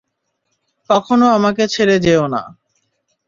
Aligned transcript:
কখনো 0.89 1.25
আমাকে 1.29 1.63
ছেড়ে 1.67 1.95
যেও 1.99 2.23
না। 2.27 2.41